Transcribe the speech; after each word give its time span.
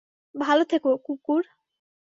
ভালো 0.35 0.63
থেকো, 0.65 0.89
কুকুর। 1.05 1.43